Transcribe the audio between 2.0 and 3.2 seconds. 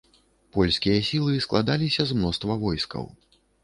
з мноства войскаў.